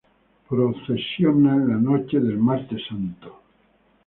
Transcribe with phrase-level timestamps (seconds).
[0.49, 3.39] Procesiona en la noche del Martes Santo.